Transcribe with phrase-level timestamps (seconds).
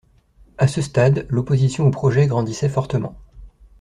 [0.57, 3.19] À ce stade, l’opposition au projet grandissait fortement.